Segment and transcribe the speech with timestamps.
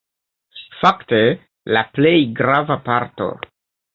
[0.77, 1.19] Fakte
[1.77, 3.31] la plej grava parto.